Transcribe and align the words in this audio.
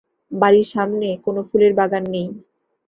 বাড়ির 0.31 0.67
সামনে 0.73 1.07
কোনো 1.25 1.41
ফুলের 1.49 1.73
বাগান 1.79 2.03
নেই। 2.13 2.27